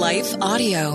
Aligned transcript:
Life 0.00 0.34
Audio. 0.40 0.94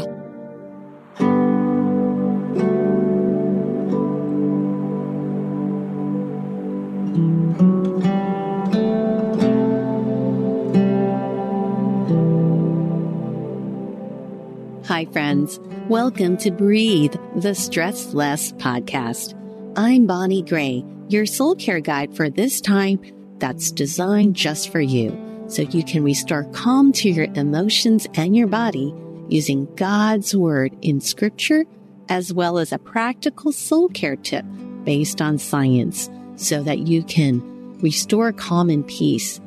Hi, 14.88 15.06
friends. 15.14 15.60
Welcome 15.88 16.38
to 16.38 16.50
Breathe, 16.50 17.14
the 17.36 17.54
Stress 17.54 18.16
Less 18.16 18.54
podcast. 18.54 19.40
I'm 19.78 20.08
Bonnie 20.08 20.42
Gray, 20.42 20.84
your 21.10 21.28
soul 21.28 21.54
care 21.54 21.80
guide 21.80 22.18
for 22.18 22.32
this 22.32 22.60
time 22.60 23.00
that's 23.38 23.72
designed 23.72 24.36
just 24.36 24.72
for 24.72 24.82
you 24.82 25.22
so 25.48 25.62
you 25.62 25.84
can 25.84 26.04
restore 26.04 26.46
calm 26.46 26.92
to 26.92 27.10
your 27.10 27.28
emotions 27.36 28.08
and 28.16 28.36
your 28.36 28.48
body 28.48 28.94
using 29.30 29.74
God's 29.76 30.36
word 30.36 30.76
in 30.82 31.02
scripture 31.02 31.66
as 32.10 32.34
well 32.34 32.58
as 32.58 32.72
a 32.72 32.78
practical 32.78 33.52
soul 33.52 33.90
care 33.90 34.16
tip 34.16 34.46
based 34.84 35.22
on 35.22 35.38
science 35.38 36.10
so 36.36 36.62
that 36.64 36.80
you 36.80 37.04
can 37.04 37.80
restore 37.80 38.32
calm 38.32 38.70
and 38.70 38.88
peace. 38.88 39.40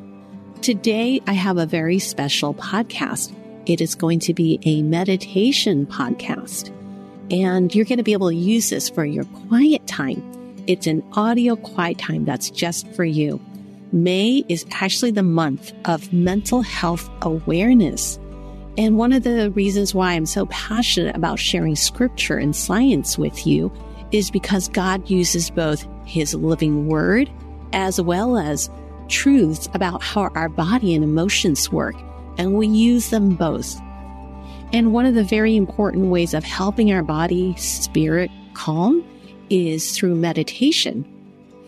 Today, 0.62 1.20
I 1.26 1.34
have 1.34 1.58
a 1.58 1.66
very 1.66 1.98
special 1.98 2.54
podcast. 2.54 3.34
It 3.66 3.80
is 3.80 3.94
going 3.94 4.20
to 4.20 4.34
be 4.34 4.58
a 4.64 4.82
meditation 4.82 5.86
podcast 5.86 6.72
and 7.30 7.74
you're 7.74 7.84
going 7.84 7.98
to 7.98 8.04
be 8.04 8.12
able 8.12 8.30
to 8.30 8.34
use 8.34 8.70
this 8.70 8.88
for 8.88 9.04
your 9.04 9.24
quiet 9.24 9.86
time. 9.86 10.22
It's 10.66 10.86
an 10.86 11.02
audio 11.12 11.56
quiet 11.56 11.98
time 11.98 12.24
that's 12.24 12.50
just 12.50 12.88
for 12.94 13.04
you. 13.04 13.40
May 13.92 14.44
is 14.48 14.66
actually 14.70 15.12
the 15.12 15.22
month 15.22 15.72
of 15.86 16.12
mental 16.12 16.62
health 16.62 17.08
awareness. 17.22 18.18
And 18.78 18.96
one 18.96 19.12
of 19.12 19.24
the 19.24 19.50
reasons 19.50 19.92
why 19.92 20.12
I'm 20.12 20.24
so 20.24 20.46
passionate 20.46 21.16
about 21.16 21.40
sharing 21.40 21.74
scripture 21.74 22.38
and 22.38 22.54
science 22.54 23.18
with 23.18 23.44
you 23.44 23.72
is 24.12 24.30
because 24.30 24.68
God 24.68 25.10
uses 25.10 25.50
both 25.50 25.84
his 26.04 26.32
living 26.32 26.86
word 26.86 27.28
as 27.72 28.00
well 28.00 28.38
as 28.38 28.70
truths 29.08 29.68
about 29.74 30.00
how 30.00 30.30
our 30.36 30.48
body 30.48 30.94
and 30.94 31.02
emotions 31.02 31.72
work. 31.72 31.96
And 32.38 32.54
we 32.54 32.68
use 32.68 33.10
them 33.10 33.34
both. 33.34 33.76
And 34.72 34.92
one 34.92 35.06
of 35.06 35.16
the 35.16 35.24
very 35.24 35.56
important 35.56 36.06
ways 36.06 36.32
of 36.32 36.44
helping 36.44 36.92
our 36.92 37.02
body, 37.02 37.56
spirit 37.56 38.30
calm 38.54 39.04
is 39.50 39.96
through 39.96 40.14
meditation. 40.14 41.04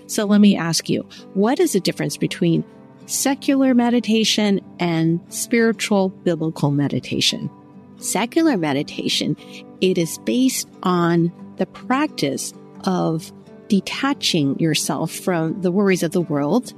So 0.07 0.27
let 0.27 0.41
me 0.41 0.57
ask 0.57 0.89
you, 0.89 1.03
what 1.35 1.59
is 1.59 1.73
the 1.73 1.81
difference 1.81 2.17
between 2.17 2.63
secular 3.11 3.75
meditation 3.75 4.61
and 4.79 5.21
spiritual 5.29 6.09
biblical 6.09 6.71
meditation? 6.71 7.51
Secular 7.99 8.57
meditation, 8.57 9.37
it 9.81 9.99
is 9.99 10.19
based 10.19 10.69
on 10.83 11.33
the 11.57 11.67
practice 11.67 12.55
of 12.85 13.33
detaching 13.69 14.59
yourself 14.59 15.11
from 15.11 15.61
the 15.61 15.73
worries 15.73 16.03
of 16.03 16.13
the 16.13 16.21
world. 16.21 16.73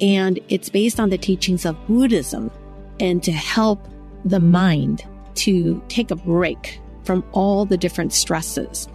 And 0.00 0.40
it's 0.48 0.68
based 0.68 0.98
on 0.98 1.10
the 1.10 1.18
teachings 1.18 1.64
of 1.64 1.76
Buddhism 1.86 2.50
and 2.98 3.22
to 3.22 3.32
help 3.32 3.86
the 4.24 4.40
mind 4.40 5.04
to 5.34 5.82
take 5.88 6.10
a 6.10 6.16
break 6.16 6.80
from 7.04 7.24
all 7.32 7.64
the 7.66 7.76
different 7.76 8.12
stresses 8.12 8.88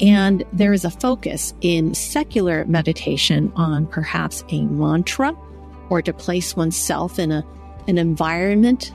and 0.00 0.44
there 0.52 0.72
is 0.72 0.84
a 0.84 0.90
focus 0.90 1.52
in 1.60 1.94
secular 1.94 2.64
meditation 2.64 3.52
on 3.54 3.86
perhaps 3.86 4.44
a 4.48 4.62
mantra 4.62 5.36
or 5.90 6.00
to 6.00 6.12
place 6.12 6.56
oneself 6.56 7.18
in 7.18 7.30
a, 7.30 7.44
an 7.86 7.98
environment 7.98 8.92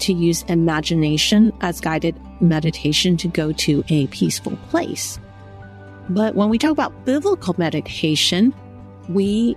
to 0.00 0.12
use 0.12 0.42
imagination 0.44 1.52
as 1.60 1.80
guided 1.80 2.18
meditation 2.40 3.16
to 3.18 3.28
go 3.28 3.52
to 3.52 3.84
a 3.88 4.06
peaceful 4.08 4.56
place. 4.70 5.18
But 6.08 6.34
when 6.34 6.48
we 6.48 6.58
talk 6.58 6.70
about 6.70 7.04
biblical 7.04 7.54
meditation, 7.58 8.54
we 9.08 9.56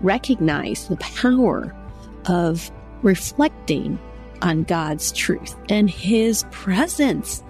recognize 0.00 0.88
the 0.88 0.96
power 0.96 1.74
of 2.26 2.70
reflecting 3.02 3.98
on 4.42 4.62
God's 4.64 5.10
truth 5.12 5.56
and 5.68 5.90
His 5.90 6.44
presence. 6.50 7.42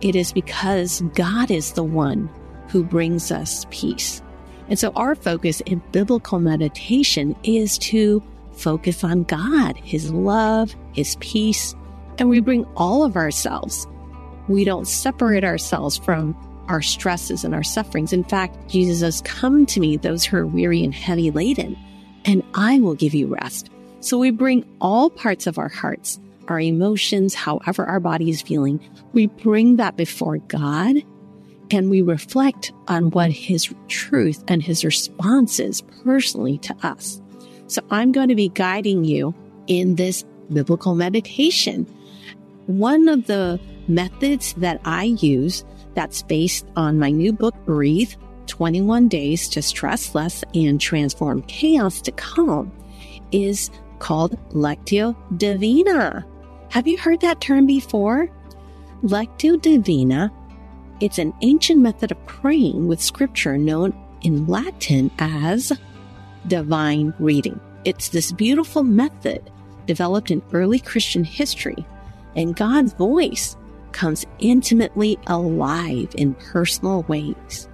It 0.00 0.16
is 0.16 0.32
because 0.32 1.02
God 1.14 1.50
is 1.50 1.72
the 1.72 1.84
one 1.84 2.30
who 2.68 2.82
brings 2.84 3.30
us 3.30 3.66
peace. 3.70 4.22
And 4.70 4.78
so 4.78 4.92
our 4.94 5.16
focus 5.16 5.60
in 5.62 5.82
biblical 5.90 6.38
meditation 6.38 7.36
is 7.42 7.76
to 7.78 8.22
focus 8.52 9.02
on 9.02 9.24
God, 9.24 9.76
His 9.78 10.12
love, 10.12 10.74
His 10.92 11.16
peace, 11.16 11.74
and 12.18 12.28
we 12.28 12.40
bring 12.40 12.64
all 12.76 13.04
of 13.04 13.16
ourselves. 13.16 13.86
We 14.48 14.64
don't 14.64 14.86
separate 14.86 15.44
ourselves 15.44 15.98
from 15.98 16.36
our 16.68 16.82
stresses 16.82 17.44
and 17.44 17.52
our 17.54 17.64
sufferings. 17.64 18.12
In 18.12 18.22
fact, 18.22 18.68
Jesus 18.68 19.00
says, 19.00 19.22
Come 19.22 19.66
to 19.66 19.80
me, 19.80 19.96
those 19.96 20.24
who 20.24 20.36
are 20.36 20.46
weary 20.46 20.84
and 20.84 20.94
heavy 20.94 21.32
laden, 21.32 21.76
and 22.24 22.44
I 22.54 22.78
will 22.78 22.94
give 22.94 23.12
you 23.14 23.26
rest. 23.26 23.70
So 24.00 24.18
we 24.18 24.30
bring 24.30 24.64
all 24.80 25.10
parts 25.10 25.48
of 25.48 25.58
our 25.58 25.68
hearts, 25.68 26.20
our 26.48 26.60
emotions, 26.60 27.34
however 27.34 27.84
our 27.86 28.00
body 28.00 28.30
is 28.30 28.40
feeling, 28.40 28.80
we 29.12 29.26
bring 29.26 29.76
that 29.76 29.96
before 29.96 30.38
God 30.38 30.96
and 31.70 31.90
we 31.90 32.02
reflect 32.02 32.72
on 32.88 33.10
what 33.10 33.30
his 33.30 33.72
truth 33.88 34.42
and 34.48 34.62
his 34.62 34.84
response 34.84 35.60
is 35.60 35.82
personally 36.02 36.58
to 36.58 36.76
us. 36.82 37.20
So 37.68 37.82
I'm 37.90 38.12
going 38.12 38.28
to 38.28 38.34
be 38.34 38.48
guiding 38.48 39.04
you 39.04 39.34
in 39.66 39.94
this 39.94 40.24
biblical 40.52 40.94
meditation. 40.94 41.84
One 42.66 43.08
of 43.08 43.26
the 43.26 43.60
methods 43.88 44.54
that 44.54 44.80
I 44.84 45.04
use 45.04 45.64
that's 45.94 46.22
based 46.22 46.66
on 46.76 46.98
my 46.98 47.10
new 47.10 47.32
book, 47.32 47.54
Breathe 47.64 48.12
21 48.46 49.08
Days 49.08 49.48
to 49.50 49.62
Stress 49.62 50.14
Less 50.14 50.44
and 50.54 50.80
Transform 50.80 51.42
Chaos 51.42 52.00
to 52.02 52.12
Calm, 52.12 52.72
is 53.32 53.70
called 54.00 54.36
Lectio 54.50 55.16
Divina. 55.38 56.26
Have 56.70 56.88
you 56.88 56.98
heard 56.98 57.20
that 57.20 57.40
term 57.40 57.66
before? 57.66 58.28
Lectio 59.02 59.60
Divina 59.60 60.32
it's 61.00 61.18
an 61.18 61.32
ancient 61.40 61.80
method 61.80 62.10
of 62.10 62.26
praying 62.26 62.86
with 62.86 63.00
scripture 63.00 63.56
known 63.56 63.92
in 64.22 64.46
Latin 64.46 65.10
as 65.18 65.72
divine 66.46 67.14
reading. 67.18 67.58
It's 67.84 68.10
this 68.10 68.32
beautiful 68.32 68.82
method 68.82 69.50
developed 69.86 70.30
in 70.30 70.42
early 70.52 70.78
Christian 70.78 71.24
history, 71.24 71.86
and 72.36 72.54
God's 72.54 72.92
voice 72.92 73.56
comes 73.92 74.26
intimately 74.38 75.18
alive 75.26 76.08
in 76.16 76.34
personal 76.34 77.02
ways. 77.04 77.68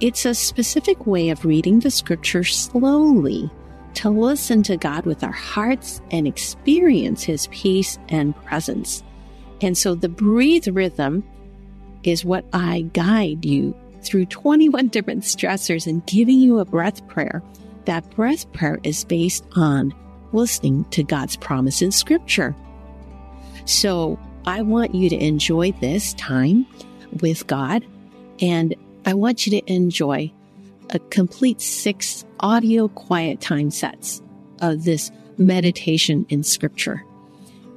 It's 0.00 0.24
a 0.24 0.34
specific 0.34 1.06
way 1.06 1.30
of 1.30 1.44
reading 1.44 1.80
the 1.80 1.90
scripture 1.90 2.44
slowly 2.44 3.50
to 3.94 4.08
listen 4.08 4.62
to 4.64 4.76
God 4.76 5.04
with 5.04 5.22
our 5.22 5.32
hearts 5.32 6.00
and 6.10 6.26
experience 6.26 7.22
his 7.22 7.48
peace 7.48 7.98
and 8.08 8.34
presence. 8.44 9.02
And 9.60 9.76
so 9.76 9.94
the 9.94 10.08
breathe 10.08 10.68
rhythm 10.68 11.24
is 12.04 12.24
what 12.24 12.44
I 12.52 12.82
guide 12.92 13.44
you 13.44 13.74
through 14.02 14.26
21 14.26 14.88
different 14.88 15.22
stressors 15.22 15.86
and 15.86 16.04
giving 16.06 16.38
you 16.38 16.58
a 16.58 16.64
breath 16.64 17.06
prayer. 17.08 17.42
That 17.84 18.08
breath 18.14 18.50
prayer 18.52 18.80
is 18.82 19.04
based 19.04 19.44
on 19.56 19.94
listening 20.32 20.84
to 20.90 21.02
God's 21.02 21.36
promise 21.36 21.82
in 21.82 21.92
scripture. 21.92 22.54
So 23.64 24.18
I 24.44 24.62
want 24.62 24.94
you 24.94 25.08
to 25.08 25.16
enjoy 25.16 25.72
this 25.72 26.14
time 26.14 26.66
with 27.20 27.46
God 27.46 27.84
and 28.40 28.74
I 29.04 29.14
want 29.14 29.46
you 29.46 29.60
to 29.60 29.72
enjoy 29.72 30.32
a 30.90 30.98
complete 30.98 31.60
six 31.60 32.24
audio 32.40 32.88
quiet 32.88 33.40
time 33.40 33.70
sets 33.70 34.22
of 34.60 34.84
this 34.84 35.10
meditation 35.38 36.26
in 36.28 36.42
scripture. 36.42 37.04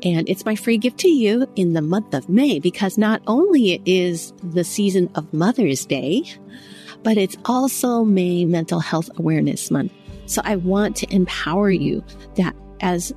And 0.06 0.30
it's 0.30 0.46
my 0.46 0.56
free 0.56 0.78
gift 0.78 1.00
to 1.00 1.10
you 1.10 1.48
in 1.56 1.74
the 1.74 1.82
month 1.82 2.14
of 2.14 2.30
May 2.30 2.60
because 2.60 2.98
not 2.98 3.24
only 3.26 3.82
is 3.86 4.34
the 4.44 4.64
season 4.64 5.10
of 5.16 5.34
Mother's 5.34 5.84
Day, 5.86 6.24
but 7.02 7.18
it's 7.18 7.36
also 7.46 8.04
May 8.04 8.46
Mental 8.46 8.80
Health 8.80 9.10
Awareness 9.18 9.72
Month. 9.72 9.92
So 10.28 10.42
I 10.46 10.58
want 10.58 10.96
to 10.98 11.14
empower 11.14 11.72
you 11.72 12.04
that 12.36 12.56
as 12.82 13.14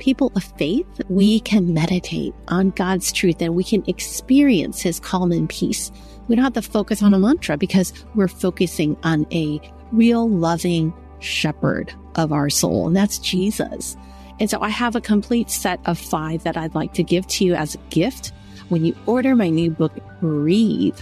people 0.00 0.32
of 0.34 0.42
faith, 0.42 0.86
we 1.08 1.38
can 1.40 1.72
meditate 1.72 2.34
on 2.48 2.70
God's 2.70 3.12
truth 3.12 3.40
and 3.40 3.54
we 3.54 3.62
can 3.62 3.84
experience 3.86 4.80
his 4.80 4.98
calm 4.98 5.30
and 5.30 5.48
peace. 5.48 5.92
We 6.26 6.34
don't 6.34 6.44
have 6.44 6.54
to 6.54 6.62
focus 6.62 7.04
on 7.04 7.14
a 7.14 7.20
mantra 7.20 7.56
because 7.56 7.92
we're 8.16 8.26
focusing 8.26 8.96
on 9.04 9.26
a 9.32 9.60
real 9.92 10.28
loving 10.28 10.92
shepherd 11.20 11.94
of 12.16 12.32
our 12.32 12.50
soul, 12.50 12.88
and 12.88 12.96
that's 12.96 13.18
Jesus. 13.18 13.96
And 14.42 14.50
so 14.50 14.60
I 14.60 14.70
have 14.70 14.96
a 14.96 15.00
complete 15.00 15.50
set 15.50 15.78
of 15.86 15.96
five 15.96 16.42
that 16.42 16.56
I'd 16.56 16.74
like 16.74 16.94
to 16.94 17.04
give 17.04 17.28
to 17.28 17.44
you 17.44 17.54
as 17.54 17.76
a 17.76 17.78
gift 17.90 18.32
when 18.70 18.84
you 18.84 18.96
order 19.06 19.36
my 19.36 19.48
new 19.48 19.70
book, 19.70 19.92
Breathe, 20.20 20.98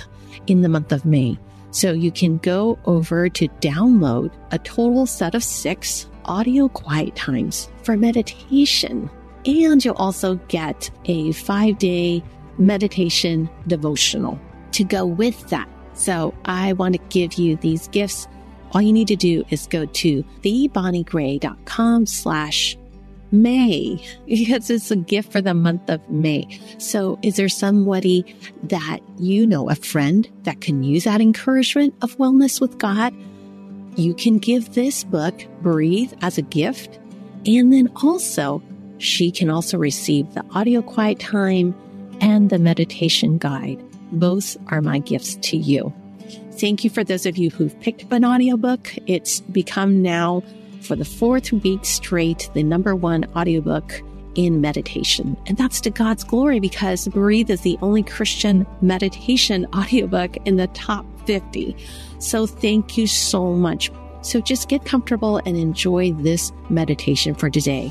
in 0.46 0.60
the 0.60 0.69
month 0.69 0.92
of 0.92 1.06
May. 1.06 1.38
So 1.70 1.92
you 1.92 2.12
can 2.12 2.37
go 2.37 2.78
over 2.84 3.31
to 3.31 3.48
download 3.62 4.31
a 4.50 4.58
total 4.58 5.06
set 5.06 5.34
of 5.34 5.42
six 5.42 6.06
audio 6.26 6.69
quiet 6.69 7.16
times 7.16 7.70
for 7.82 7.96
meditation. 7.96 9.08
And 9.46 9.82
you'll 9.82 9.94
also 9.94 10.34
get 10.48 10.90
a 11.06 11.32
five 11.32 11.78
day 11.78 12.22
meditation 12.58 13.48
devotional 13.66 14.38
to 14.72 14.84
go 14.84 15.06
with 15.06 15.48
that. 15.48 15.66
So 15.94 16.34
I 16.44 16.75
want 16.75 16.94
to 16.94 17.00
give 17.08 17.38
you 17.38 17.56
these 17.56 17.88
gifts. 17.88 18.28
All 18.72 18.82
you 18.82 18.92
need 18.92 19.08
to 19.08 19.16
do 19.16 19.44
is 19.48 19.66
go 19.66 19.87
to 19.87 20.22
thebonniegray.com 20.42 22.04
slash 22.04 22.76
May 23.32 24.05
because 24.27 24.71
it's 24.71 24.91
a 24.91 24.97
gift 24.97 25.32
for 25.32 25.41
the 25.41 25.55
month 25.55 25.88
of 25.88 26.09
May. 26.11 26.61
So 26.79 27.19
is 27.23 27.37
there 27.37 27.49
somebody 27.49 28.25
that 28.65 29.00
you 29.19 29.47
know, 29.47 29.69
a 29.71 29.75
friend 29.75 30.29
that 30.44 30.61
can 30.61 30.82
use 30.82 31.05
that 31.05 31.21
encouragement 31.21 31.94
of 32.03 32.17
wellness 32.19 32.61
with 32.61 32.79
God? 32.79 33.15
You 33.97 34.15
can 34.15 34.38
give 34.38 34.75
this 34.75 35.05
book, 35.05 35.44
Breathe, 35.62 36.12
as 36.23 36.38
a 36.38 36.43
gift. 36.43 36.99
And 37.47 37.73
then 37.73 37.91
also, 38.03 38.62
she 38.99 39.31
can 39.31 39.50
also 39.50 39.79
receive 39.79 40.33
the 40.35 40.44
audio 40.55 40.83
quiet 40.83 41.19
time 41.19 41.75
and 42.21 42.50
the 42.50 42.59
meditation 42.59 43.38
guide. 43.38 43.83
Both 44.12 44.56
are 44.69 44.81
my 44.81 44.99
gifts 44.99 45.37
to 45.37 45.56
you. 45.56 45.93
Thank 46.53 46.85
you 46.85 46.91
for 46.91 47.03
those 47.03 47.26
of 47.26 47.38
you 47.38 47.50
who've 47.50 47.79
picked 47.81 48.05
up 48.05 48.12
an 48.12 48.25
audiobook. 48.25 48.94
It's 49.06 49.41
become 49.41 50.03
now 50.03 50.43
for 50.81 50.97
the 50.97 51.05
fourth 51.05 51.53
week 51.53 51.85
straight 51.85 52.50
the 52.55 52.62
number 52.62 52.94
one 52.94 53.25
audiobook 53.37 54.03
in 54.35 54.61
meditation. 54.61 55.37
And 55.47 55.56
that's 55.56 55.81
to 55.82 55.91
God's 55.91 56.25
glory 56.25 56.61
because 56.61 57.09
Breathe 57.09 57.50
is 57.50 57.62
the 57.62 57.79
only 57.82 58.03
Christian 58.03 58.67
meditation 58.81 59.67
audiobook 59.75 60.37
in 60.47 60.56
the 60.56 60.69
top 60.69 61.05
50. 61.27 61.77
So 62.19 62.47
thank 62.47 62.97
you 62.97 63.06
so 63.06 63.53
much. 63.53 63.91
So 64.23 64.41
just 64.41 64.69
get 64.69 64.85
comfortable 64.85 65.38
and 65.47 65.56
enjoy 65.56 66.12
this 66.12 66.53
meditation 66.69 67.35
for 67.35 67.50
today. 67.50 67.91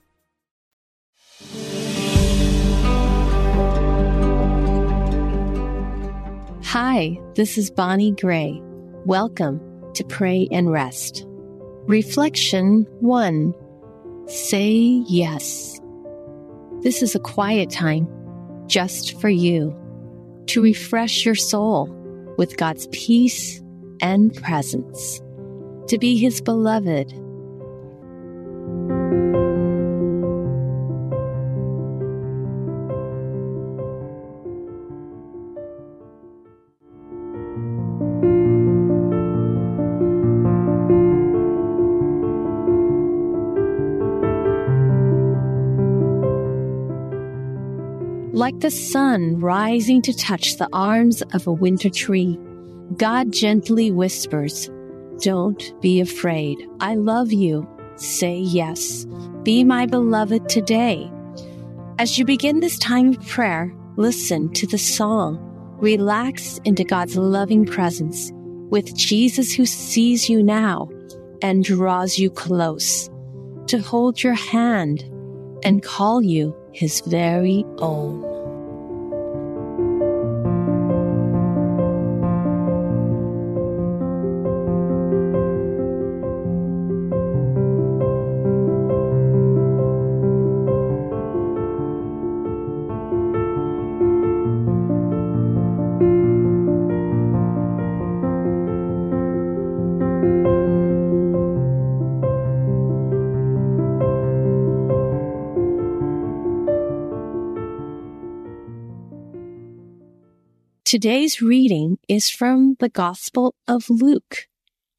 Hi, 6.71 7.19
this 7.35 7.57
is 7.57 7.69
Bonnie 7.69 8.13
Gray. 8.13 8.61
Welcome 9.05 9.59
to 9.93 10.05
Pray 10.05 10.47
and 10.53 10.71
Rest. 10.71 11.25
Reflection 11.85 12.87
1 13.01 13.53
Say 14.27 15.03
Yes. 15.05 15.81
This 16.79 17.01
is 17.01 17.13
a 17.13 17.19
quiet 17.19 17.71
time 17.71 18.07
just 18.67 19.19
for 19.19 19.27
you 19.27 19.75
to 20.45 20.61
refresh 20.61 21.25
your 21.25 21.35
soul 21.35 21.89
with 22.37 22.55
God's 22.55 22.87
peace 22.93 23.61
and 23.99 24.33
presence, 24.33 25.19
to 25.89 25.97
be 25.99 26.17
His 26.17 26.39
beloved. 26.39 27.13
Like 48.41 48.59
the 48.59 48.71
sun 48.71 49.39
rising 49.39 50.01
to 50.01 50.17
touch 50.17 50.57
the 50.57 50.67
arms 50.73 51.21
of 51.31 51.45
a 51.45 51.51
winter 51.51 51.91
tree, 51.91 52.39
God 52.97 53.31
gently 53.31 53.91
whispers, 53.91 54.67
Don't 55.19 55.79
be 55.79 56.01
afraid. 56.01 56.57
I 56.79 56.95
love 56.95 57.31
you. 57.31 57.67
Say 57.97 58.39
yes. 58.39 59.05
Be 59.43 59.63
my 59.63 59.85
beloved 59.85 60.49
today. 60.49 61.11
As 61.99 62.17
you 62.17 62.25
begin 62.25 62.61
this 62.61 62.79
time 62.79 63.09
of 63.09 63.27
prayer, 63.27 63.71
listen 63.95 64.51
to 64.53 64.65
the 64.65 64.79
song. 64.79 65.37
Relax 65.77 66.59
into 66.65 66.83
God's 66.83 67.17
loving 67.17 67.67
presence 67.67 68.31
with 68.71 68.95
Jesus 68.95 69.53
who 69.53 69.67
sees 69.67 70.29
you 70.29 70.41
now 70.41 70.89
and 71.43 71.63
draws 71.63 72.17
you 72.17 72.31
close 72.31 73.07
to 73.67 73.77
hold 73.77 74.23
your 74.23 74.33
hand 74.33 75.03
and 75.63 75.83
call 75.83 76.23
you 76.23 76.55
his 76.73 77.01
very 77.01 77.63
own. 77.77 78.30
Today's 110.91 111.41
reading 111.41 111.99
is 112.09 112.29
from 112.29 112.75
the 112.81 112.89
Gospel 112.89 113.55
of 113.65 113.89
Luke, 113.89 114.49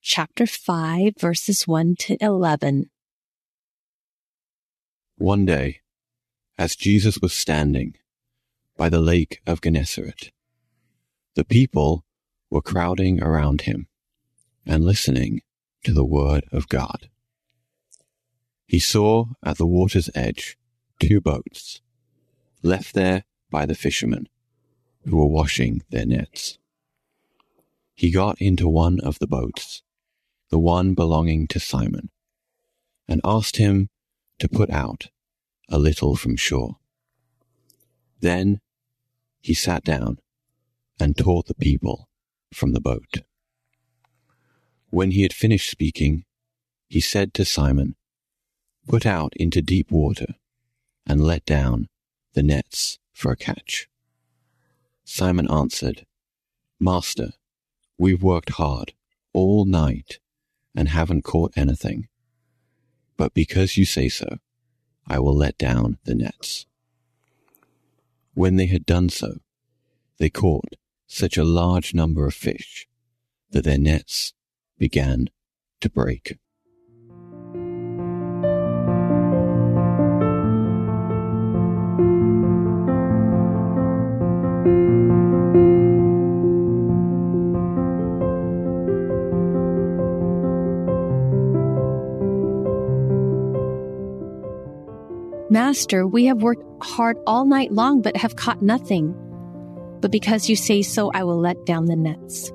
chapter 0.00 0.46
5, 0.46 1.16
verses 1.20 1.68
1 1.68 1.96
to 1.96 2.16
11. 2.18 2.88
One 5.18 5.44
day, 5.44 5.80
as 6.56 6.76
Jesus 6.76 7.18
was 7.20 7.34
standing 7.34 7.96
by 8.78 8.88
the 8.88 9.02
lake 9.02 9.42
of 9.46 9.60
Gennesaret, 9.60 10.32
the 11.34 11.44
people 11.44 12.06
were 12.48 12.62
crowding 12.62 13.22
around 13.22 13.60
him 13.68 13.86
and 14.64 14.86
listening 14.86 15.42
to 15.84 15.92
the 15.92 16.06
word 16.06 16.44
of 16.50 16.68
God. 16.68 17.10
He 18.64 18.78
saw 18.78 19.26
at 19.44 19.58
the 19.58 19.66
water's 19.66 20.08
edge 20.14 20.56
two 20.98 21.20
boats 21.20 21.82
left 22.62 22.94
there 22.94 23.24
by 23.50 23.66
the 23.66 23.74
fishermen 23.74 24.26
who 25.04 25.16
were 25.16 25.26
washing 25.26 25.82
their 25.90 26.06
nets. 26.06 26.58
He 27.94 28.10
got 28.10 28.40
into 28.40 28.68
one 28.68 29.00
of 29.00 29.18
the 29.18 29.26
boats, 29.26 29.82
the 30.50 30.58
one 30.58 30.94
belonging 30.94 31.46
to 31.48 31.60
Simon, 31.60 32.10
and 33.08 33.20
asked 33.24 33.56
him 33.56 33.88
to 34.38 34.48
put 34.48 34.70
out 34.70 35.08
a 35.68 35.78
little 35.78 36.16
from 36.16 36.36
shore. 36.36 36.76
Then 38.20 38.60
he 39.40 39.54
sat 39.54 39.84
down 39.84 40.18
and 41.00 41.16
taught 41.16 41.46
the 41.46 41.54
people 41.54 42.08
from 42.52 42.72
the 42.72 42.80
boat. 42.80 43.22
When 44.90 45.10
he 45.10 45.22
had 45.22 45.32
finished 45.32 45.70
speaking, 45.70 46.24
he 46.88 47.00
said 47.00 47.34
to 47.34 47.44
Simon, 47.44 47.96
Put 48.86 49.06
out 49.06 49.32
into 49.36 49.62
deep 49.62 49.90
water 49.90 50.34
and 51.06 51.24
let 51.24 51.44
down 51.44 51.88
the 52.34 52.42
nets 52.42 52.98
for 53.12 53.32
a 53.32 53.36
catch. 53.36 53.88
Simon 55.14 55.46
answered, 55.50 56.06
Master, 56.80 57.32
we've 57.98 58.22
worked 58.22 58.48
hard 58.52 58.94
all 59.34 59.66
night 59.66 60.18
and 60.74 60.88
haven't 60.88 61.20
caught 61.20 61.52
anything. 61.54 62.08
But 63.18 63.34
because 63.34 63.76
you 63.76 63.84
say 63.84 64.08
so, 64.08 64.38
I 65.06 65.18
will 65.18 65.36
let 65.36 65.58
down 65.58 65.98
the 66.04 66.14
nets. 66.14 66.64
When 68.32 68.56
they 68.56 68.64
had 68.64 68.86
done 68.86 69.10
so, 69.10 69.40
they 70.16 70.30
caught 70.30 70.76
such 71.06 71.36
a 71.36 71.44
large 71.44 71.92
number 71.92 72.26
of 72.26 72.32
fish 72.32 72.88
that 73.50 73.64
their 73.64 73.76
nets 73.76 74.32
began 74.78 75.28
to 75.82 75.90
break. 75.90 76.38
Master, 95.72 96.06
we 96.06 96.26
have 96.26 96.42
worked 96.42 96.84
hard 96.84 97.16
all 97.26 97.46
night 97.46 97.72
long 97.72 98.02
but 98.02 98.14
have 98.14 98.36
caught 98.36 98.60
nothing. 98.60 99.14
But 100.02 100.12
because 100.12 100.46
you 100.46 100.54
say 100.54 100.82
so, 100.82 101.10
I 101.14 101.24
will 101.24 101.40
let 101.40 101.64
down 101.64 101.86
the 101.86 101.96
nets. 101.96 102.52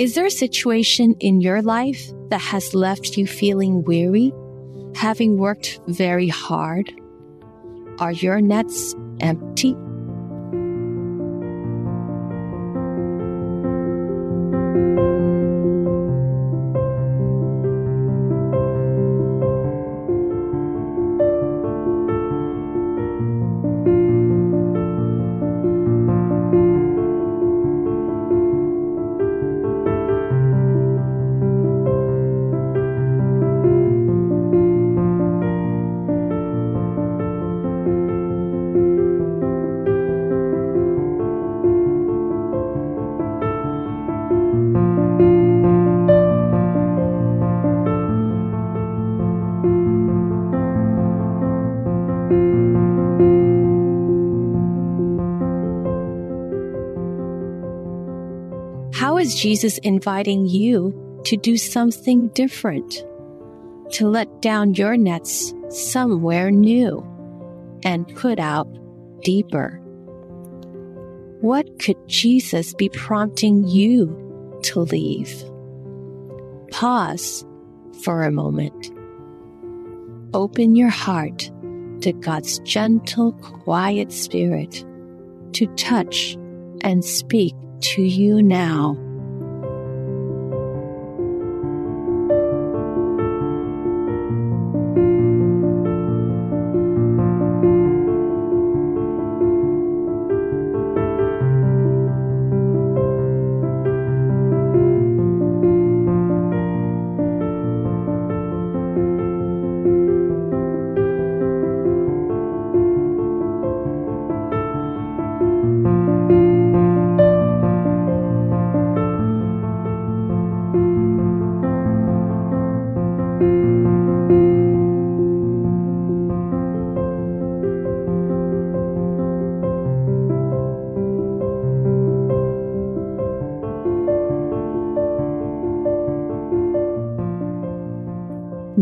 Is 0.00 0.16
there 0.16 0.26
a 0.26 0.30
situation 0.30 1.14
in 1.20 1.40
your 1.40 1.62
life 1.62 2.10
that 2.30 2.40
has 2.40 2.74
left 2.74 3.16
you 3.16 3.28
feeling 3.28 3.84
weary, 3.84 4.32
having 4.96 5.38
worked 5.38 5.78
very 5.86 6.26
hard? 6.26 6.92
Are 8.00 8.10
your 8.10 8.40
nets 8.40 8.96
empty? 9.20 9.76
Is 59.26 59.34
Jesus 59.34 59.78
inviting 59.78 60.46
you 60.46 61.20
to 61.24 61.36
do 61.36 61.56
something 61.56 62.28
different? 62.28 63.04
To 63.94 64.06
let 64.06 64.40
down 64.40 64.74
your 64.74 64.96
nets 64.96 65.52
somewhere 65.68 66.52
new 66.52 67.04
and 67.82 68.06
put 68.14 68.38
out 68.38 68.68
deeper. 69.24 69.80
What 71.40 71.80
could 71.80 71.96
Jesus 72.06 72.72
be 72.74 72.88
prompting 72.88 73.66
you 73.66 74.60
to 74.62 74.80
leave? 74.80 75.34
Pause 76.70 77.44
for 78.04 78.22
a 78.22 78.30
moment. 78.30 78.92
Open 80.34 80.76
your 80.76 80.90
heart 80.90 81.50
to 82.02 82.12
God's 82.12 82.60
gentle, 82.60 83.32
quiet 83.32 84.12
spirit 84.12 84.84
to 85.54 85.66
touch 85.74 86.36
and 86.82 87.04
speak 87.04 87.54
to 87.80 88.02
you 88.02 88.40
now. 88.40 88.96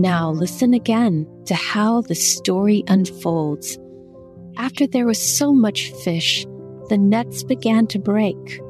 Now 0.05 0.33
listen 0.33 0.75
again 0.75 1.27
to 1.47 1.55
how 1.55 2.03
the 2.03 2.15
story 2.15 2.85
unfolds. 2.89 3.79
After 4.59 4.87
there 4.87 5.07
was 5.07 5.19
so 5.19 5.55
much 5.55 5.93
fish, 6.05 6.45
the 6.91 6.99
nets 6.99 7.43
began 7.43 7.87
to 7.87 7.99
break. 7.99 8.61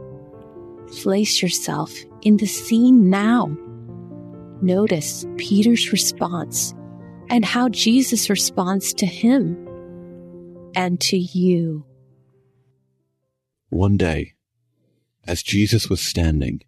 Place 1.02 1.42
yourself 1.42 1.92
in 2.22 2.36
the 2.36 2.46
scene 2.46 3.10
now. 3.10 3.46
Notice 4.62 5.26
Peter's 5.36 5.90
response 5.90 6.72
and 7.28 7.44
how 7.44 7.68
Jesus 7.68 8.30
responds 8.30 8.94
to 8.94 9.04
him 9.04 9.56
and 10.76 11.00
to 11.00 11.16
you. 11.16 11.84
One 13.70 13.96
day, 13.96 14.34
as 15.26 15.42
Jesus 15.42 15.90
was 15.90 16.00
standing 16.00 16.60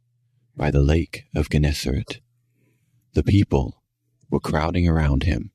by 0.57 0.73
the 0.73 0.83
lake 0.83 1.27
of 1.37 1.51
Gennesaret, 1.51 2.21
the 3.15 3.23
people 3.23 3.81
were 4.31 4.41
crowding 4.41 4.89
around 4.89 5.23
him 5.23 5.51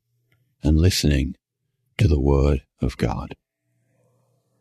and 0.64 0.80
listening 0.80 1.36
to 1.98 2.08
the 2.08 2.20
word 2.20 2.64
of 2.82 2.98
God. 2.98 3.36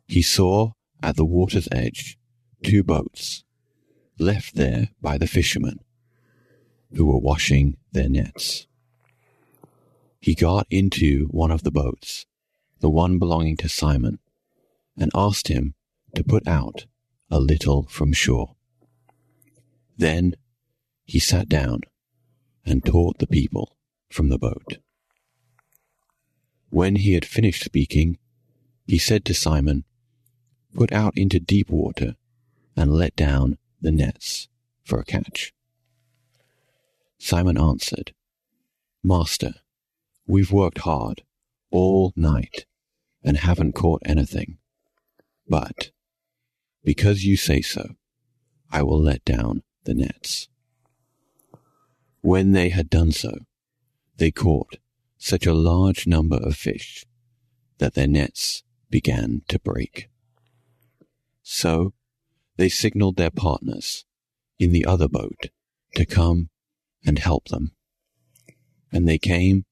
He 0.07 0.23
saw 0.23 0.73
at 1.03 1.17
the 1.17 1.25
water's 1.25 1.69
edge 1.71 2.19
two 2.63 2.83
boats 2.83 3.45
left 4.19 4.55
there 4.55 4.89
by 5.01 5.17
the 5.17 5.27
fishermen 5.27 5.79
who 6.95 7.07
were 7.07 7.19
washing 7.19 7.77
their 7.93 8.09
nets. 8.09 8.67
He 10.21 10.35
got 10.35 10.67
into 10.71 11.27
one 11.31 11.51
of 11.51 11.63
the 11.63 11.71
boats, 11.71 12.27
the 12.81 12.91
one 12.91 13.19
belonging 13.19 13.57
to 13.59 13.69
Simon, 13.69 14.19
and 14.99 15.11
asked 15.15 15.49
him 15.49 15.75
to 16.15 16.25
put 16.25 16.47
out 16.47 16.87
a 17.31 17.41
little 17.41 17.85
from 17.85 18.13
shore. 18.13 18.57
Then 19.97 20.35
he 21.05 21.19
sat 21.19 21.49
down 21.49 21.83
and 22.67 22.85
taught 22.85 23.19
the 23.19 23.27
people 23.27 23.77
from 24.11 24.29
the 24.29 24.39
boat. 24.39 24.79
When 26.69 26.97
he 26.97 27.15
had 27.15 27.25
finished 27.25 27.65
speaking, 27.65 28.19
he 28.87 28.99
said 28.99 29.25
to 29.25 29.35
Simon, 29.35 29.85
Put 30.75 30.93
out 30.93 31.17
into 31.17 31.41
deep 31.41 31.71
water 31.71 32.17
and 32.77 32.93
let 32.93 33.17
down 33.17 33.59
the 33.81 33.91
nets 33.91 34.49
for 34.85 35.01
a 35.01 35.05
catch. 35.05 35.53
Simon 37.19 37.59
answered, 37.59 38.13
Master, 39.03 39.55
we've 40.27 40.53
worked 40.53 40.79
hard 40.79 41.23
all 41.71 42.13
night 42.17 42.67
and 43.23 43.37
haven't 43.37 43.75
caught 43.75 44.03
anything. 44.05 44.59
But 45.49 45.91
because 46.85 47.25
you 47.25 47.37
say 47.37 47.61
so, 47.61 47.97
I 48.71 48.83
will 48.83 49.01
let 49.01 49.25
down 49.25 49.63
the 49.85 49.95
nets. 49.95 50.49
When 52.21 52.53
they 52.53 52.69
had 52.69 52.89
done 52.89 53.13
so, 53.13 53.47
they 54.21 54.31
caught 54.31 54.77
such 55.17 55.47
a 55.47 55.55
large 55.55 56.07
number 56.07 56.37
of 56.37 56.55
fish 56.55 57.07
that 57.79 57.95
their 57.95 58.07
nets 58.07 58.63
began 58.91 59.41
to 59.49 59.59
break. 59.59 60.11
So 61.43 61.95
they 62.57 62.69
signaled 62.69 63.17
their 63.17 63.31
partners 63.31 64.05
in 64.59 64.73
the 64.73 64.85
other 64.85 65.09
boat 65.09 65.49
to 65.95 66.05
come 66.05 66.51
and 67.05 67.19
help 67.19 67.49
them. 67.49 67.73
And 68.93 69.09
they 69.09 69.17
came 69.17 69.65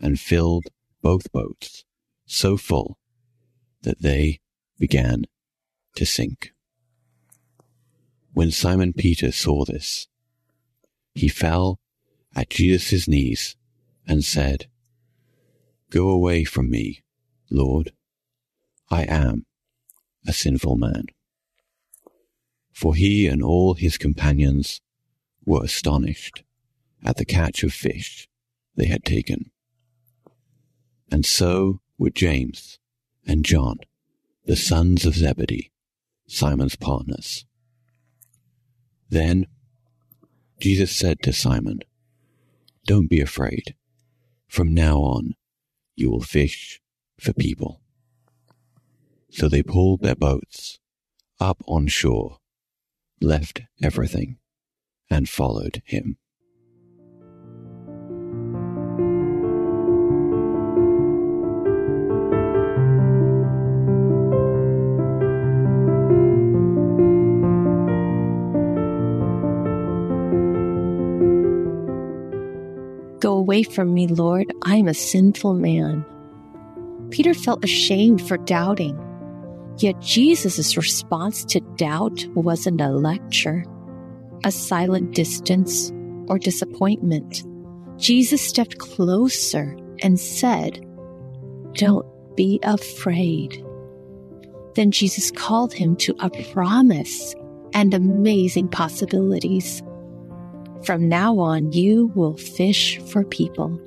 and 0.00 0.18
filled 0.18 0.64
both 1.02 1.30
boats 1.30 1.84
so 2.24 2.56
full 2.56 2.98
that 3.82 4.00
they 4.00 4.40
began 4.78 5.24
to 5.96 6.06
sink. 6.06 6.54
When 8.32 8.50
Simon 8.50 8.94
Peter 8.94 9.30
saw 9.30 9.66
this, 9.66 10.08
he 11.14 11.28
fell 11.28 11.80
at 12.34 12.48
Jesus' 12.48 13.06
knees 13.06 13.56
and 14.06 14.24
said, 14.24 14.66
Go 15.90 16.08
away 16.08 16.44
from 16.44 16.70
me, 16.70 17.02
Lord. 17.50 17.92
I 18.90 19.04
am 19.04 19.46
a 20.26 20.32
sinful 20.32 20.76
man. 20.76 21.06
For 22.72 22.94
he 22.94 23.26
and 23.26 23.42
all 23.42 23.74
his 23.74 23.96
companions 23.96 24.80
were 25.44 25.62
astonished 25.62 26.42
at 27.04 27.16
the 27.16 27.24
catch 27.24 27.62
of 27.62 27.72
fish 27.72 28.28
they 28.76 28.86
had 28.86 29.04
taken. 29.04 29.50
And 31.10 31.24
so 31.24 31.80
were 31.98 32.10
James 32.10 32.78
and 33.26 33.44
John, 33.44 33.78
the 34.46 34.56
sons 34.56 35.06
of 35.06 35.14
Zebedee, 35.14 35.70
Simon's 36.26 36.76
partners. 36.76 37.44
Then 39.08 39.46
Jesus 40.58 40.90
said 40.90 41.22
to 41.22 41.32
Simon, 41.32 41.80
Don't 42.86 43.08
be 43.08 43.20
afraid. 43.20 43.74
From 44.48 44.74
now 44.74 44.98
on, 44.98 45.34
you 45.96 46.10
will 46.10 46.22
fish 46.22 46.80
for 47.18 47.32
people. 47.32 47.80
So 49.30 49.48
they 49.48 49.62
pulled 49.62 50.02
their 50.02 50.14
boats 50.14 50.78
up 51.40 51.62
on 51.66 51.88
shore, 51.88 52.38
left 53.20 53.62
everything, 53.82 54.38
and 55.10 55.28
followed 55.28 55.82
him. 55.84 56.18
Away 73.54 73.62
from 73.62 73.94
me, 73.94 74.08
Lord. 74.08 74.52
I 74.64 74.76
am 74.76 74.88
a 74.88 74.94
sinful 74.94 75.54
man. 75.54 76.04
Peter 77.10 77.34
felt 77.34 77.62
ashamed 77.62 78.26
for 78.26 78.36
doubting. 78.36 78.98
Yet 79.78 80.00
Jesus' 80.00 80.76
response 80.76 81.44
to 81.46 81.60
doubt 81.76 82.26
wasn't 82.34 82.80
a 82.80 82.88
lecture, 82.88 83.64
a 84.44 84.50
silent 84.50 85.14
distance, 85.14 85.92
or 86.26 86.36
disappointment. 86.36 87.44
Jesus 87.96 88.42
stepped 88.42 88.78
closer 88.78 89.76
and 90.02 90.18
said, 90.18 90.84
Don't 91.74 92.06
be 92.36 92.58
afraid. 92.64 93.64
Then 94.74 94.90
Jesus 94.90 95.30
called 95.30 95.72
him 95.72 95.94
to 95.96 96.16
a 96.18 96.30
promise 96.52 97.36
and 97.72 97.94
amazing 97.94 98.66
possibilities. 98.66 99.80
From 100.84 101.08
now 101.08 101.38
on, 101.38 101.72
you 101.72 102.12
will 102.14 102.36
fish 102.36 102.98
for 103.00 103.24
people. 103.24 103.80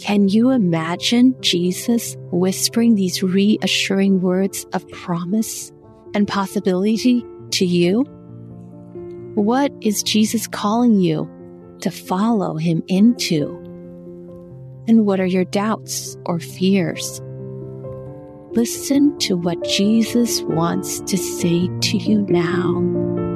Can 0.00 0.28
you 0.28 0.50
imagine 0.50 1.36
Jesus 1.40 2.16
whispering 2.32 2.94
these 2.94 3.22
reassuring 3.22 4.20
words 4.20 4.66
of 4.72 4.88
promise 4.88 5.70
and 6.14 6.26
possibility 6.26 7.24
to 7.52 7.66
you? 7.66 8.02
What 9.34 9.72
is 9.80 10.02
Jesus 10.02 10.48
calling 10.48 11.00
you 11.00 11.30
to 11.82 11.90
follow 11.90 12.56
him 12.56 12.82
into? 12.88 13.56
And 14.88 15.06
what 15.06 15.20
are 15.20 15.26
your 15.26 15.44
doubts 15.44 16.16
or 16.26 16.40
fears? 16.40 17.20
Listen 18.52 19.16
to 19.18 19.36
what 19.36 19.62
Jesus 19.62 20.42
wants 20.42 21.00
to 21.02 21.16
say 21.16 21.68
to 21.82 21.96
you 21.96 22.22
now. 22.22 23.29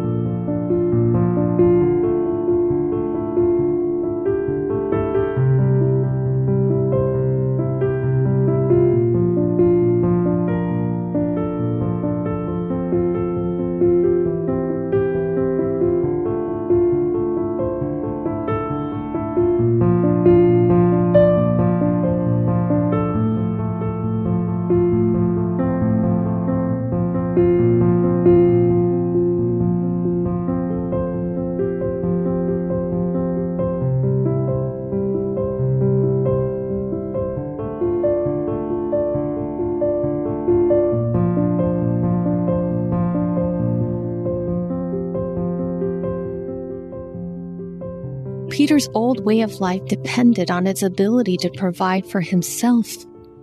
Peter's 48.65 48.89
old 48.95 49.23
way 49.27 49.43
of 49.43 49.61
life 49.61 49.85
depended 49.85 50.51
on 50.51 50.65
his 50.65 50.83
ability 50.83 51.37
to 51.37 51.51
provide 51.51 52.07
for 52.07 52.23
himself 52.23 52.89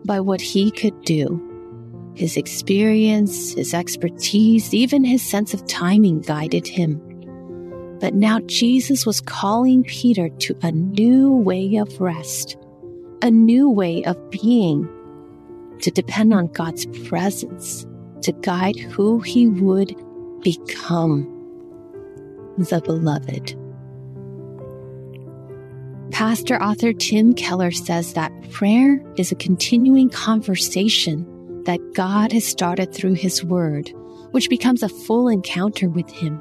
by 0.04 0.20
what 0.20 0.42
he 0.42 0.72
could 0.72 1.00
do. 1.04 1.40
His 2.16 2.38
experience, 2.38 3.54
his 3.54 3.72
expertise, 3.72 4.74
even 4.74 5.04
his 5.04 5.22
sense 5.22 5.54
of 5.54 5.64
timing 5.68 6.22
guided 6.22 6.66
him. 6.66 7.00
But 8.00 8.16
now 8.16 8.40
Jesus 8.48 9.06
was 9.06 9.22
calling 9.22 9.84
Peter 9.84 10.28
to 10.28 10.58
a 10.64 10.72
new 10.72 11.32
way 11.32 11.76
of 11.76 12.02
rest, 12.02 12.58
a 13.22 13.30
new 13.30 13.70
way 13.70 14.04
of 14.06 14.18
being, 14.32 14.90
to 15.82 15.92
depend 15.92 16.34
on 16.34 16.48
God's 16.48 16.88
presence 17.08 17.86
to 18.24 18.32
guide 18.32 18.80
who 18.80 19.20
he 19.20 19.46
would 19.46 19.96
become 20.42 21.26
the 22.58 22.82
beloved. 22.82 23.61
Pastor 26.12 26.62
author 26.62 26.92
Tim 26.92 27.34
Keller 27.34 27.72
says 27.72 28.14
that 28.14 28.32
prayer 28.52 29.02
is 29.16 29.32
a 29.32 29.36
continuing 29.36 30.10
conversation 30.10 31.26
that 31.64 31.80
God 31.94 32.34
has 32.34 32.46
started 32.46 32.94
through 32.94 33.14
His 33.14 33.44
Word, 33.44 33.92
which 34.32 34.50
becomes 34.50 34.84
a 34.84 34.90
full 34.90 35.30
encounter 35.30 35.90
with 35.90 36.10
Him. 36.10 36.40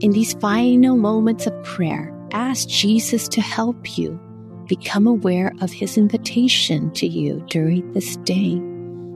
In 0.00 0.10
these 0.10 0.34
final 0.34 0.96
moments 0.96 1.46
of 1.46 1.64
prayer, 1.64 2.14
ask 2.32 2.68
Jesus 2.68 3.26
to 3.28 3.40
help 3.40 3.96
you 3.96 4.20
become 4.66 5.06
aware 5.06 5.52
of 5.62 5.72
His 5.72 5.96
invitation 5.96 6.92
to 6.92 7.06
you 7.06 7.44
during 7.48 7.90
this 7.92 8.16
day, 8.18 8.56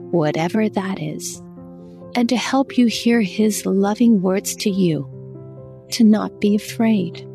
whatever 0.09 0.67
that 0.67 0.99
is, 0.99 1.41
and 2.15 2.27
to 2.27 2.37
help 2.37 2.75
you 2.77 2.87
hear 2.87 3.21
His 3.21 3.65
loving 3.67 4.21
words 4.21 4.55
to 4.57 4.71
you 4.71 5.07
to 5.91 6.03
not 6.03 6.41
be 6.41 6.55
afraid. 6.55 7.27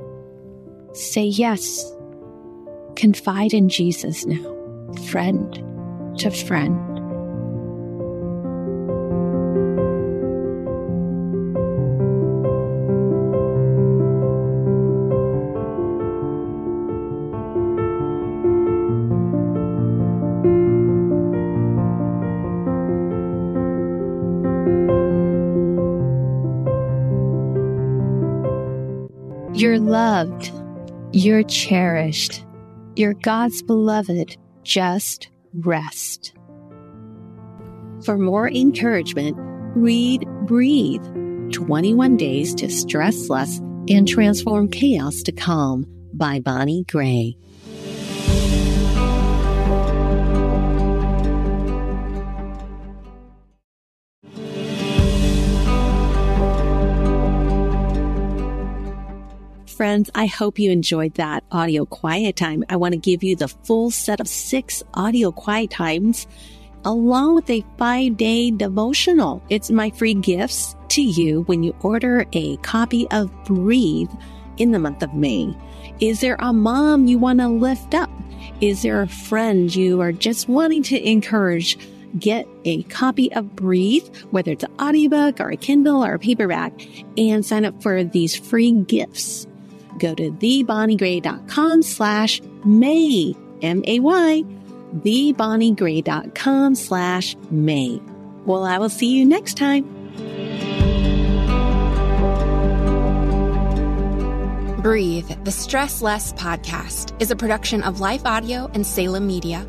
Say 0.95 1.25
yes 1.25 1.95
Confide 2.99 3.55
in 3.55 3.69
Jesus 3.69 4.27
now, 4.27 4.93
friend 5.07 5.55
to 6.19 6.33
friend. 6.33 6.77
You're 29.57 29.79
loved. 29.79 30.51
You're 31.13 31.45
cherished. 31.45 32.43
You're 32.99 33.15
God's 33.15 33.63
beloved. 33.63 34.37
Just 34.65 35.31
rest. 35.55 36.35
For 38.05 38.19
more 38.19 38.51
encouragement, 38.51 39.37
read 39.77 40.27
Breathe 40.49 41.05
21 41.53 42.17
Days 42.17 42.57
to 42.57 42.69
Stress 42.69 43.29
Less 43.29 43.59
and 43.89 44.09
Transform 44.09 44.69
Chaos 44.69 45.23
to 45.23 45.31
Calm 45.31 45.87
by 46.13 46.41
Bonnie 46.41 46.83
Gray. 46.91 47.37
Friends, 59.89 60.11
I 60.15 60.27
hope 60.27 60.59
you 60.59 60.71
enjoyed 60.71 61.15
that 61.15 61.45
audio 61.51 61.87
quiet 61.87 62.37
time. 62.37 62.63
I 62.69 62.77
want 62.77 62.93
to 62.93 62.99
give 62.99 63.23
you 63.23 63.35
the 63.35 63.49
full 63.49 63.91
set 63.91 64.21
of 64.21 64.29
six 64.29 64.83
audio 64.93 65.33
quiet 65.33 65.71
times 65.71 66.27
along 66.85 67.37
with 67.37 67.49
a 67.49 67.65
five 67.79 68.19
day 68.19 68.51
devotional. 68.51 69.43
It's 69.49 69.71
my 69.71 69.89
free 69.89 70.13
gifts 70.13 70.77
to 70.89 71.01
you 71.01 71.41
when 71.45 71.63
you 71.63 71.75
order 71.81 72.27
a 72.35 72.59
copy 72.59 73.09
of 73.13 73.33
Breathe 73.45 74.11
in 74.59 74.73
the 74.73 74.79
month 74.79 75.03
of 75.03 75.15
May. 75.15 75.57
Is 76.01 76.21
there 76.21 76.37
a 76.39 76.53
mom 76.53 77.07
you 77.07 77.19
want 77.19 77.39
to 77.39 77.49
lift 77.49 77.95
up? 77.95 78.11
Is 78.61 78.83
there 78.83 79.01
a 79.01 79.09
friend 79.09 79.75
you 79.75 80.03
are 80.03 80.13
just 80.13 80.51
wanting 80.51 80.83
to 80.83 81.01
encourage? 81.01 81.79
Get 82.19 82.47
a 82.65 82.83
copy 82.85 83.33
of 83.33 83.57
Breathe, 83.57 84.09
whether 84.33 84.53
it's 84.53 84.65
an 84.65 84.73
audiobook 84.81 85.41
or 85.41 85.51
a 85.51 85.57
Kindle 85.57 86.05
or 86.05 86.15
a 86.15 86.19
paperback, 86.19 86.73
and 87.19 87.45
sign 87.45 87.65
up 87.65 87.83
for 87.83 88.05
these 88.05 88.37
free 88.37 88.73
gifts. 88.73 89.48
Go 89.99 90.15
to 90.15 90.31
thebonniegray.com 90.31 91.83
slash 91.83 92.41
May, 92.65 93.35
M-A-Y, 93.63 94.45
thebonniegray.com 94.97 96.75
slash 96.75 97.37
May. 97.51 98.01
Well, 98.47 98.65
I 98.65 98.79
will 98.79 98.89
see 98.89 99.15
you 99.15 99.27
next 99.27 99.57
time. 99.57 99.85
Breathe, 104.83 105.29
the 105.45 105.51
Stress 105.51 106.01
Less 106.01 106.33
podcast, 106.33 107.21
is 107.21 107.31
a 107.31 107.37
production 107.37 107.83
of 107.83 108.01
Life 108.01 108.25
Audio 108.25 108.71
and 108.73 108.87
Salem 108.87 109.27
Media. 109.27 109.67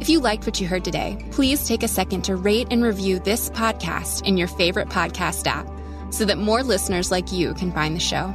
If 0.00 0.08
you 0.08 0.20
liked 0.20 0.46
what 0.46 0.60
you 0.60 0.68
heard 0.68 0.84
today, 0.84 1.24
please 1.30 1.66
take 1.66 1.82
a 1.82 1.88
second 1.88 2.22
to 2.22 2.36
rate 2.36 2.68
and 2.70 2.84
review 2.84 3.18
this 3.18 3.50
podcast 3.50 4.26
in 4.26 4.36
your 4.36 4.48
favorite 4.48 4.88
podcast 4.88 5.46
app 5.46 5.66
so 6.12 6.24
that 6.26 6.38
more 6.38 6.62
listeners 6.62 7.10
like 7.10 7.32
you 7.32 7.54
can 7.54 7.72
find 7.72 7.96
the 7.96 8.00
show. 8.00 8.34